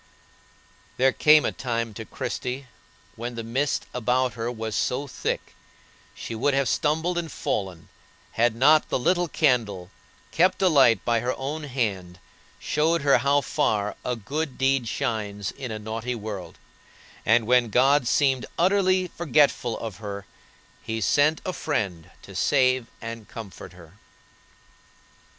There 0.97 1.11
came 1.11 1.45
a 1.45 1.51
time 1.51 1.93
to 1.93 2.05
Christie 2.05 2.65
when 3.15 3.35
the 3.35 3.43
mist 3.43 3.85
about 3.93 4.33
her 4.33 4.51
was 4.51 4.73
so 4.75 5.05
thick 5.05 5.53
she 6.15 6.33
would 6.33 6.55
have 6.55 6.67
stumbled 6.67 7.19
and 7.19 7.31
fallen 7.31 7.87
had 8.31 8.55
not 8.55 8.89
the 8.89 8.97
little 8.97 9.27
candle, 9.27 9.91
kept 10.31 10.59
alight 10.59 11.05
by 11.05 11.19
her 11.19 11.35
own 11.37 11.65
hand, 11.65 12.17
showed 12.57 13.03
her 13.03 13.19
how 13.19 13.41
far 13.41 13.95
"a 14.03 14.15
good 14.15 14.57
deed 14.57 14.87
shines 14.87 15.51
in 15.51 15.69
a 15.69 15.77
naughty 15.77 16.15
world;" 16.15 16.57
and 17.23 17.45
when 17.45 17.69
God 17.69 18.07
seemed 18.07 18.47
utterly 18.57 19.05
forgetful 19.07 19.77
of 19.77 19.97
her 19.97 20.25
He 20.81 20.99
sent 20.99 21.41
a 21.45 21.53
friend 21.53 22.09
to 22.23 22.33
save 22.35 22.87
and 23.03 23.29
comfort 23.29 23.73
her. 23.73 23.99